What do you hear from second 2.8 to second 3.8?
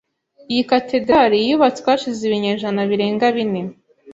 birenga bine.